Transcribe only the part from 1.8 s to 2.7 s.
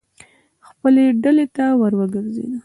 وګرځېدل.